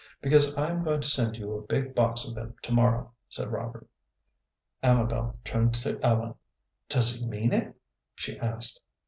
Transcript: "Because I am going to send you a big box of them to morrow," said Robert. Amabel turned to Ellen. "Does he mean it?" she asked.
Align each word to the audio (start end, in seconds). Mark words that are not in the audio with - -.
"Because 0.19 0.55
I 0.55 0.71
am 0.71 0.83
going 0.83 0.99
to 1.01 1.07
send 1.07 1.37
you 1.37 1.53
a 1.53 1.61
big 1.61 1.93
box 1.93 2.27
of 2.27 2.33
them 2.33 2.55
to 2.63 2.71
morrow," 2.71 3.11
said 3.29 3.51
Robert. 3.51 3.87
Amabel 4.81 5.35
turned 5.43 5.75
to 5.75 5.99
Ellen. 6.03 6.33
"Does 6.89 7.19
he 7.19 7.27
mean 7.27 7.53
it?" 7.53 7.75
she 8.15 8.39
asked. 8.39 8.81